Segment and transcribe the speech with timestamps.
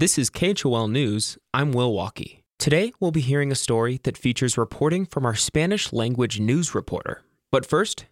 [0.00, 1.36] This is KHOL News.
[1.52, 2.40] I'm Will Walkey.
[2.58, 7.22] Today, we'll be hearing a story that features reporting from our Spanish language news reporter.
[7.50, 8.06] But first,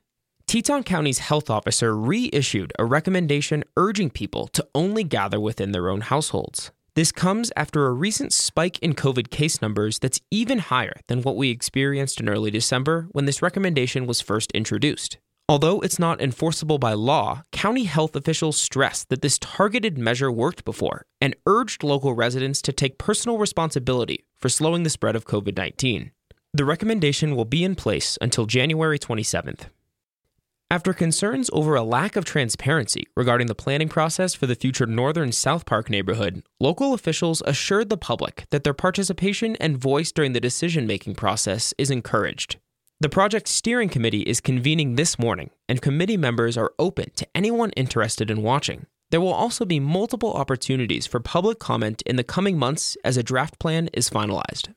[0.46, 6.03] Teton County's health officer reissued a recommendation urging people to only gather within their own
[6.03, 6.72] households.
[6.95, 11.36] This comes after a recent spike in COVID case numbers that's even higher than what
[11.36, 15.16] we experienced in early December when this recommendation was first introduced.
[15.48, 20.64] Although it's not enforceable by law, county health officials stressed that this targeted measure worked
[20.64, 25.57] before and urged local residents to take personal responsibility for slowing the spread of COVID
[25.57, 26.13] 19.
[26.54, 29.63] The recommendation will be in place until January 27th.
[30.71, 35.33] After concerns over a lack of transparency regarding the planning process for the future Northern
[35.33, 40.41] South Park neighborhood, local officials assured the public that their participation and voice during the
[40.41, 42.58] decision making process is encouraged.
[43.00, 47.70] The project steering committee is convening this morning, and committee members are open to anyone
[47.77, 48.86] interested in watching.
[49.12, 53.22] There will also be multiple opportunities for public comment in the coming months as a
[53.22, 54.74] draft plan is finalized.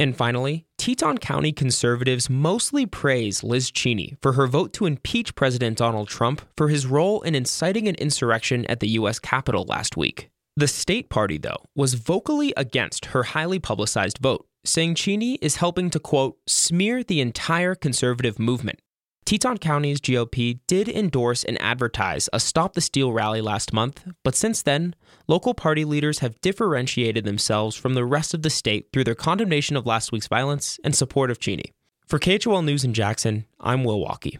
[0.00, 5.78] And finally, Teton County conservatives mostly praise Liz Cheney for her vote to impeach President
[5.78, 9.20] Donald Trump for his role in inciting an insurrection at the U.S.
[9.20, 10.28] Capitol last week.
[10.56, 15.90] The state party, though, was vocally against her highly publicized vote, saying Cheney is helping
[15.90, 18.80] to, quote, smear the entire conservative movement.
[19.24, 24.34] Teton County's GOP did endorse and advertise a Stop the Steal rally last month, but
[24.34, 24.94] since then,
[25.26, 29.76] local party leaders have differentiated themselves from the rest of the state through their condemnation
[29.76, 31.72] of last week's violence and support of Cheney.
[32.06, 34.38] For KHOL News in Jackson, I'm Will Walkey.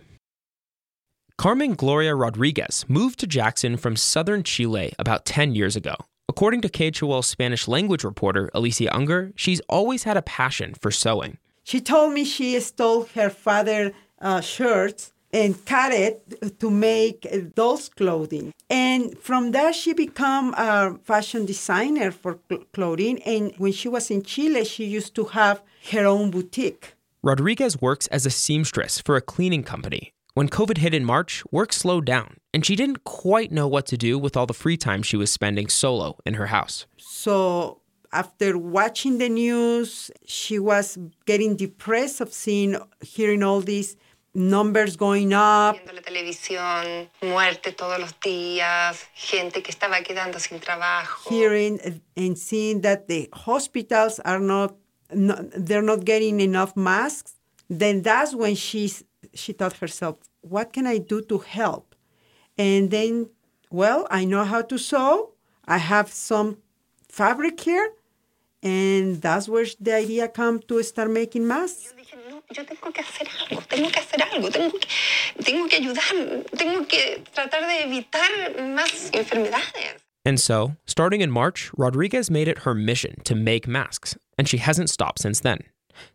[1.39, 5.95] Carmen Gloria Rodriguez moved to Jackson from southern Chile about 10 years ago.
[6.35, 11.39] According to KHOL Spanish language reporter Alicia Unger, she's always had a passion for sewing.
[11.63, 17.89] She told me she stole her father's uh, shirts and cut it to make dolls
[17.89, 18.53] clothing.
[18.69, 22.41] And from there, she became a fashion designer for
[22.73, 23.23] clothing.
[23.23, 25.63] And when she was in Chile, she used to have
[25.93, 26.97] her own boutique.
[27.23, 31.73] Rodriguez works as a seamstress for a cleaning company when COVID hit in March, work
[31.73, 35.03] slowed down, and she didn't quite know what to do with all the free time
[35.03, 36.87] she was spending solo in her house.
[36.99, 37.81] So,
[38.13, 43.97] after watching the news, she was getting depressed of seeing, hearing all these
[44.35, 45.77] numbers going up.
[45.77, 51.31] Viendo la televisión, muerte todos los días, gente que estaba quedando sin trabajo.
[51.31, 54.75] Hearing and seeing that the hospitals are not,
[55.13, 57.35] not they're not getting enough masks.
[57.71, 61.95] Then that's when she's she thought herself, what can I do to help?
[62.59, 63.31] And then,
[63.71, 65.33] well, I know how to sew.
[65.65, 66.59] I have some
[67.09, 67.93] fabric here.
[68.63, 71.93] And that's where the idea come to start making masks.
[72.55, 74.89] Yo tengo que hacer algo, tengo que hacer algo, tengo que,
[75.43, 78.31] tengo que ayudar, tengo que tratar de evitar
[78.75, 80.01] más enfermedades.
[80.27, 84.59] And so, starting in March, Rodriguez made it her mission to make masks, and she
[84.59, 85.59] hasn't stopped since then.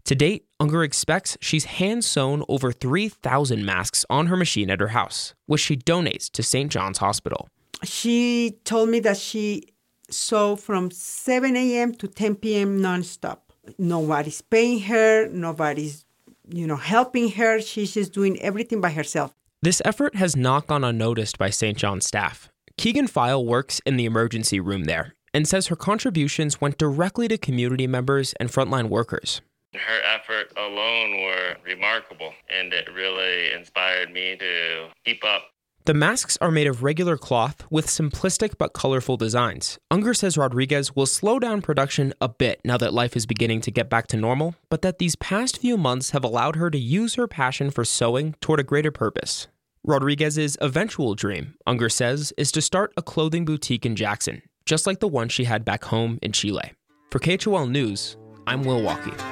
[0.06, 4.90] To date, Unger expects she's hand sewn over 3,000 masks on her machine at her
[4.90, 6.72] house, which she donates to St.
[6.72, 7.50] John's Hospital.
[7.84, 9.64] She told me that she
[10.10, 11.94] sew from 7 a.m.
[11.94, 12.80] to 10 p.m.
[12.80, 13.40] nonstop.
[13.78, 16.06] Nobody's paying her, nobody's,
[16.50, 17.62] you know, helping her.
[17.62, 19.34] She's just doing everything by herself.
[19.62, 21.78] This effort has not gone unnoticed by St.
[21.78, 22.50] John's staff.
[22.78, 27.38] Keegan File works in the emergency room there and says her contributions went directly to
[27.38, 29.42] community members and frontline workers.
[29.74, 35.44] Her effort alone were remarkable, and it really inspired me to keep up.
[35.86, 39.80] The masks are made of regular cloth with simplistic but colorful designs.
[39.90, 43.72] Unger says Rodriguez will slow down production a bit now that life is beginning to
[43.72, 47.16] get back to normal, but that these past few months have allowed her to use
[47.16, 49.48] her passion for sewing toward a greater purpose.
[49.84, 55.00] Rodriguez's eventual dream, Unger says, is to start a clothing boutique in Jackson, just like
[55.00, 56.74] the one she had back home in Chile.
[57.10, 59.29] For KHOL News, I'm Will Walkey.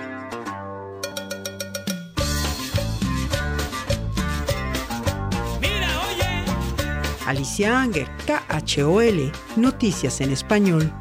[7.28, 10.94] Alicia Anger, KHOL, Noticias en Español.